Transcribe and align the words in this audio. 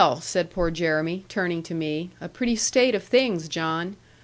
said 0.19 0.49
poor 0.49 0.71
Jeremy, 0.71 1.23
turning 1.29 1.61
to 1.61 1.75
me; 1.75 2.09
'a 2.19 2.27
pretty 2.27 2.55
state 2.55 2.95
of 2.95 3.03
things, 3.03 3.47
John! 3.47 3.97